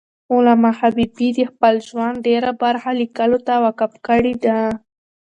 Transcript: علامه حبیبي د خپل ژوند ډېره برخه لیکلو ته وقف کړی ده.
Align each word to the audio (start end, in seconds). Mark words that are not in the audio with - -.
علامه 0.33 0.71
حبیبي 0.79 1.27
د 1.37 1.39
خپل 1.51 1.73
ژوند 1.87 2.15
ډېره 2.27 2.51
برخه 2.63 2.89
لیکلو 3.01 3.39
ته 3.47 3.53
وقف 3.65 3.91
کړی 4.07 4.33
ده. 4.45 4.59